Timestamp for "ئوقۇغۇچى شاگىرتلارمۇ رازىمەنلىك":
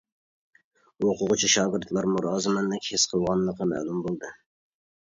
1.03-2.91